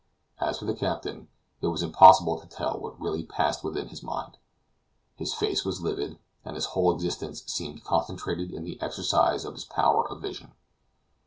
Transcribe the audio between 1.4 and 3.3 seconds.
it was impossible to tell what really